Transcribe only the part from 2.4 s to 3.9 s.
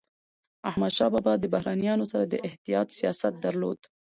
احتیاط سیاست درلود.